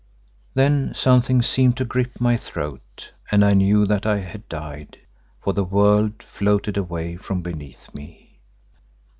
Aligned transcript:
Then 0.55 0.95
something 0.95 1.43
seemed 1.43 1.77
to 1.77 1.85
grip 1.85 2.19
my 2.19 2.35
throat 2.35 3.11
and 3.31 3.45
I 3.45 3.53
knew 3.53 3.85
that 3.85 4.03
I 4.07 4.17
had 4.17 4.49
died—for 4.49 5.53
the 5.53 5.63
world 5.63 6.23
floated 6.23 6.75
away 6.75 7.17
from 7.17 7.43
beneath 7.43 7.93
me. 7.93 8.39